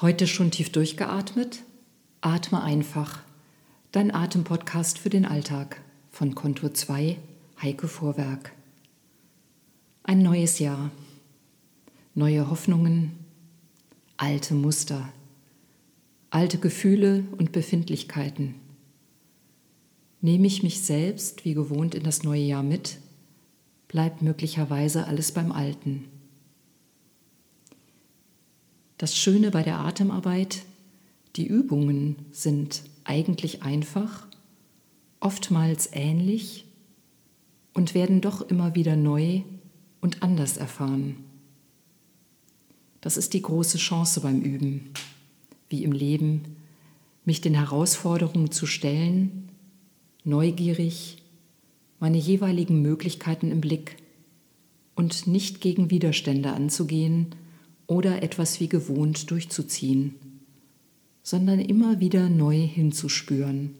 [0.00, 1.62] Heute schon tief durchgeatmet?
[2.20, 3.20] Atme einfach.
[3.92, 7.16] Dein Atempodcast für den Alltag von Kontur 2,
[7.62, 8.50] Heike Vorwerk.
[10.02, 10.90] Ein neues Jahr.
[12.16, 13.12] Neue Hoffnungen,
[14.16, 15.08] alte Muster,
[16.28, 18.56] alte Gefühle und Befindlichkeiten.
[20.20, 22.98] Nehme ich mich selbst wie gewohnt in das neue Jahr mit,
[23.86, 26.08] bleibt möglicherweise alles beim Alten.
[29.04, 30.62] Das Schöne bei der Atemarbeit,
[31.36, 34.26] die Übungen sind eigentlich einfach,
[35.20, 36.64] oftmals ähnlich
[37.74, 39.42] und werden doch immer wieder neu
[40.00, 41.16] und anders erfahren.
[43.02, 44.88] Das ist die große Chance beim Üben,
[45.68, 46.56] wie im Leben,
[47.26, 49.50] mich den Herausforderungen zu stellen,
[50.24, 51.18] neugierig,
[52.00, 53.96] meine jeweiligen Möglichkeiten im Blick
[54.94, 57.34] und nicht gegen Widerstände anzugehen,
[57.86, 60.14] oder etwas wie gewohnt durchzuziehen,
[61.22, 63.74] sondern immer wieder neu hinzuspüren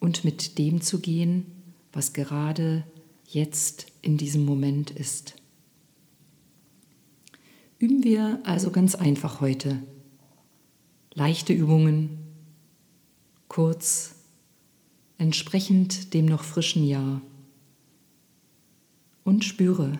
[0.00, 1.46] und mit dem zu gehen,
[1.92, 2.84] was gerade
[3.26, 5.36] jetzt in diesem Moment ist.
[7.78, 9.82] Üben wir also ganz einfach heute.
[11.12, 12.18] Leichte Übungen,
[13.48, 14.14] kurz,
[15.18, 17.20] entsprechend dem noch frischen Jahr.
[19.22, 19.98] Und spüre,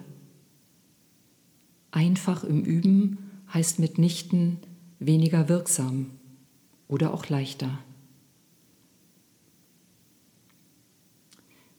[1.95, 3.19] Einfach im Üben
[3.53, 4.59] heißt mitnichten
[4.99, 6.11] weniger wirksam
[6.89, 7.79] oder auch leichter.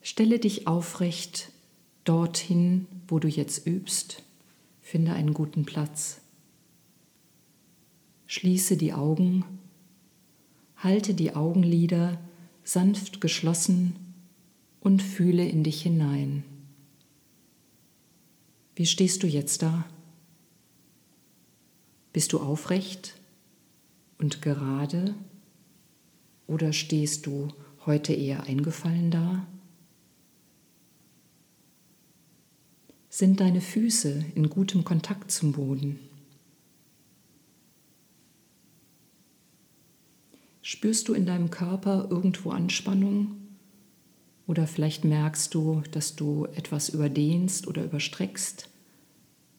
[0.01, 1.51] Stelle dich aufrecht
[2.05, 4.23] dorthin, wo du jetzt übst.
[4.81, 6.21] Finde einen guten Platz.
[8.27, 9.43] Schließe die Augen,
[10.77, 12.21] halte die Augenlider
[12.63, 13.97] sanft geschlossen
[14.79, 16.45] und fühle in dich hinein.
[18.77, 19.83] Wie stehst du jetzt da?
[22.15, 23.13] Bist du aufrecht
[24.19, 25.15] und gerade
[26.47, 27.49] oder stehst du
[27.85, 29.45] heute eher eingefallen da?
[33.09, 35.99] Sind deine Füße in gutem Kontakt zum Boden?
[40.61, 43.35] Spürst du in deinem Körper irgendwo Anspannung?
[44.47, 48.69] Oder vielleicht merkst du, dass du etwas überdehnst oder überstreckst,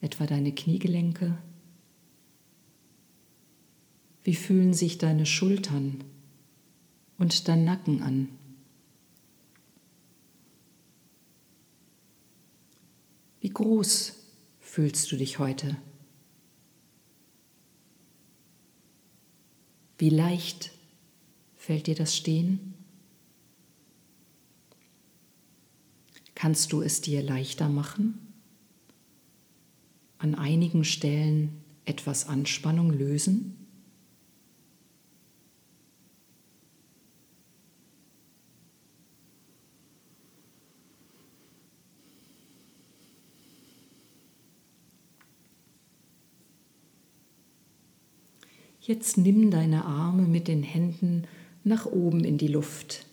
[0.00, 1.36] etwa deine Kniegelenke?
[4.26, 6.02] Wie fühlen sich deine Schultern
[7.16, 8.28] und dein Nacken an?
[13.38, 14.16] Wie groß
[14.58, 15.76] fühlst du dich heute?
[19.96, 20.72] Wie leicht
[21.54, 22.74] fällt dir das Stehen?
[26.34, 28.18] Kannst du es dir leichter machen?
[30.18, 33.65] An einigen Stellen etwas Anspannung lösen?
[48.86, 51.24] Jetzt nimm deine Arme mit den Händen
[51.64, 53.04] nach oben in die Luft.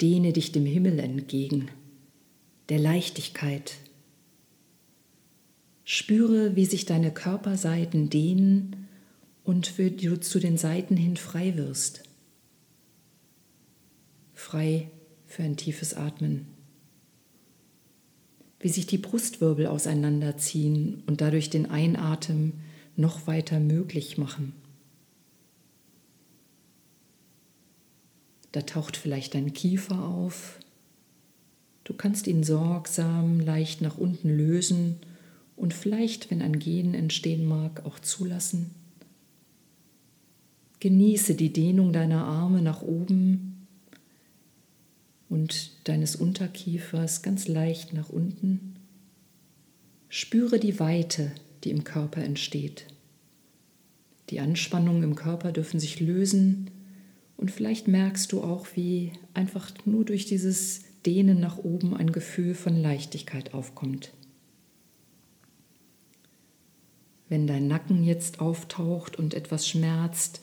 [0.00, 1.68] Dehne dich dem Himmel entgegen,
[2.68, 3.76] der Leichtigkeit.
[5.84, 8.88] Spüre, wie sich deine Körperseiten dehnen
[9.44, 12.02] und wie du zu den Seiten hin frei wirst.
[14.34, 14.90] Frei
[15.28, 16.46] für ein tiefes Atmen.
[18.58, 22.54] Wie sich die Brustwirbel auseinanderziehen und dadurch den Einatmen
[23.00, 24.52] noch weiter möglich machen.
[28.52, 30.58] Da taucht vielleicht dein Kiefer auf.
[31.84, 34.96] Du kannst ihn sorgsam leicht nach unten lösen
[35.56, 38.70] und vielleicht, wenn ein Gehen entstehen mag, auch zulassen.
[40.80, 43.66] Genieße die Dehnung deiner Arme nach oben
[45.28, 48.76] und deines Unterkiefers ganz leicht nach unten.
[50.08, 51.32] Spüre die Weite
[51.64, 52.86] die im Körper entsteht.
[54.30, 56.70] Die Anspannungen im Körper dürfen sich lösen
[57.36, 62.54] und vielleicht merkst du auch, wie einfach nur durch dieses Dehnen nach oben ein Gefühl
[62.54, 64.12] von Leichtigkeit aufkommt.
[67.28, 70.42] Wenn dein Nacken jetzt auftaucht und etwas schmerzt,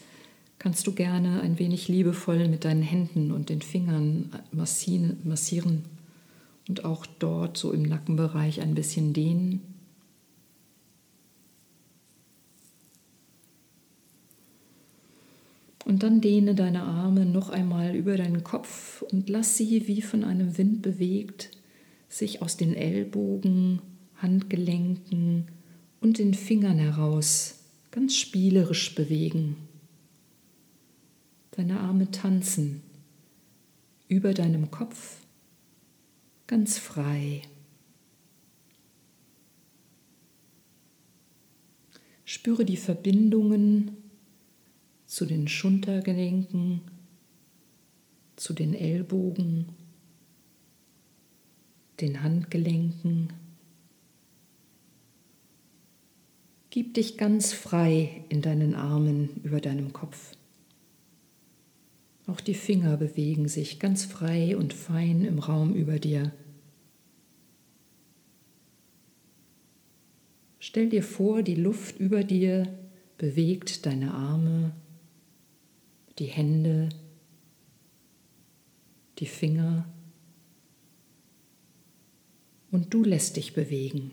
[0.58, 5.86] kannst du gerne ein wenig liebevoll mit deinen Händen und den Fingern massieren
[6.68, 9.62] und auch dort so im Nackenbereich ein bisschen dehnen.
[15.88, 20.26] Und dann dehne deine Arme noch einmal über deinen Kopf und lass sie wie von
[20.26, 21.52] einem Wind bewegt
[22.10, 23.82] sich aus den Ellbogen,
[24.18, 25.46] Handgelenken
[26.02, 29.56] und den Fingern heraus ganz spielerisch bewegen.
[31.52, 32.82] Deine Arme tanzen
[34.10, 35.22] über deinem Kopf
[36.48, 37.44] ganz frei.
[42.26, 43.96] Spüre die Verbindungen
[45.08, 46.82] zu den Schultergelenken,
[48.36, 49.70] zu den Ellbogen,
[52.02, 53.34] den Handgelenken.
[56.70, 60.34] Gib dich ganz frei in deinen Armen über deinem Kopf.
[62.28, 66.34] Auch die Finger bewegen sich ganz frei und fein im Raum über dir.
[70.60, 72.68] Stell dir vor, die Luft über dir
[73.18, 74.74] bewegt deine Arme,
[76.20, 76.90] die Hände,
[79.20, 79.88] die Finger
[82.72, 84.12] und du lässt dich bewegen.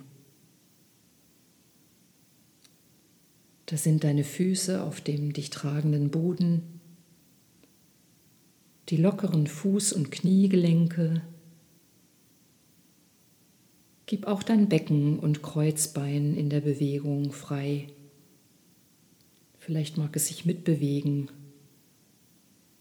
[3.67, 6.62] Das sind deine Füße auf dem dich tragenden Boden,
[8.91, 11.23] die lockeren Fuß- und Kniegelenke.
[14.07, 17.89] Gib auch dein Becken und Kreuzbein in der Bewegung frei.
[19.59, 21.31] Vielleicht mag es sich mitbewegen,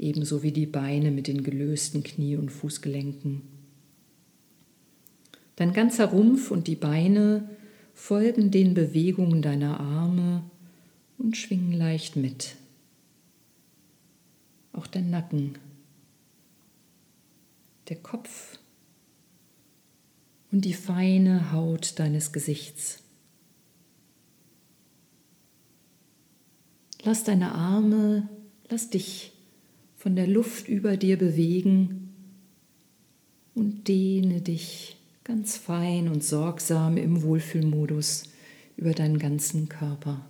[0.03, 3.41] ebenso wie die Beine mit den gelösten Knie- und Fußgelenken.
[5.55, 7.49] Dein ganzer Rumpf und die Beine
[7.93, 10.43] folgen den Bewegungen deiner Arme
[11.17, 12.55] und schwingen leicht mit.
[14.73, 15.57] Auch dein Nacken
[17.89, 18.57] der Kopf
[20.51, 23.03] und die feine Haut deines Gesichts.
[27.03, 28.29] Lass deine Arme,
[28.69, 29.32] lass dich
[30.03, 32.09] von der Luft über dir bewegen
[33.55, 38.23] und dehne dich ganz fein und sorgsam im Wohlfühlmodus
[38.75, 40.25] über deinen ganzen Körper.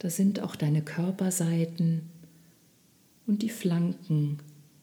[0.00, 2.02] Da sind auch deine Körperseiten
[3.26, 4.40] und die Flanken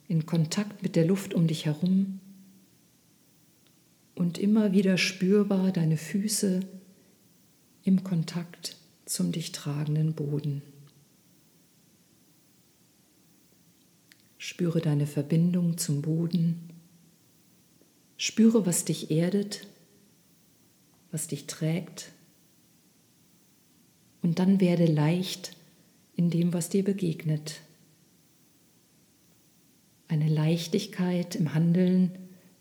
[0.08, 2.20] in Kontakt mit der Luft um dich herum
[4.16, 6.62] und immer wieder spürbar deine Füße
[7.84, 10.64] im Kontakt zum dich tragenden Boden.
[14.46, 16.70] Spüre deine Verbindung zum Boden.
[18.18, 19.68] Spüre, was dich erdet,
[21.12, 22.12] was dich trägt.
[24.22, 25.56] Und dann werde leicht
[26.16, 27.62] in dem, was dir begegnet
[30.14, 32.12] eine Leichtigkeit im Handeln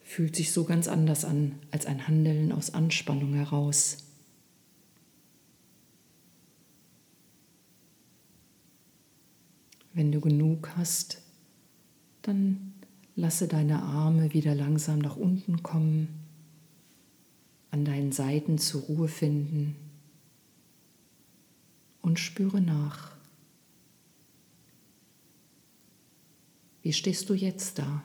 [0.00, 3.99] fühlt sich so ganz anders an als ein Handeln aus Anspannung heraus.
[9.93, 11.21] Wenn du genug hast,
[12.22, 12.72] dann
[13.16, 16.08] lasse deine Arme wieder langsam nach unten kommen,
[17.70, 19.76] an deinen Seiten zur Ruhe finden
[22.00, 23.12] und spüre nach.
[26.82, 28.02] Wie stehst du jetzt da?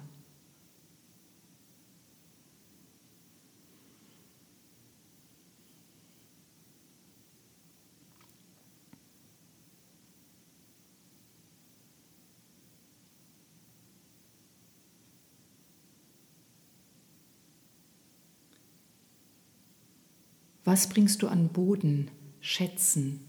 [20.68, 23.22] Was bringst du an Boden, Schätzen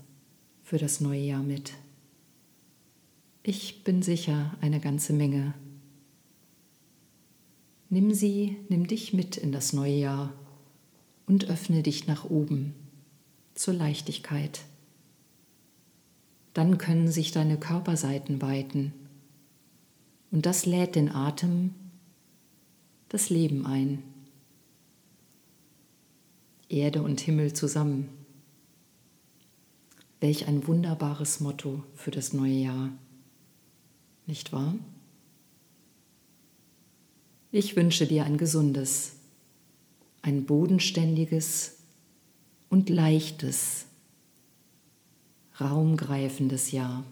[0.64, 1.74] für das neue Jahr mit?
[3.44, 5.54] Ich bin sicher eine ganze Menge.
[7.90, 10.32] Nimm sie, nimm dich mit in das neue Jahr
[11.28, 12.74] und öffne dich nach oben
[13.54, 14.62] zur Leichtigkeit.
[16.54, 18.92] Dann können sich deine Körperseiten weiten
[20.32, 21.72] und das lädt den Atem,
[23.08, 24.02] das Leben ein.
[26.68, 28.08] Erde und Himmel zusammen.
[30.20, 32.90] Welch ein wunderbares Motto für das neue Jahr
[34.26, 34.74] nicht wahr?
[37.50, 39.12] Ich wünsche dir ein gesundes,
[40.20, 41.78] ein bodenständiges
[42.68, 43.86] und leichtes,
[45.58, 47.04] raumgreifendes Jahr.